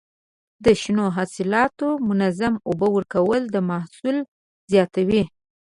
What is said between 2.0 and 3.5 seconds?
منظم اوبه ورکول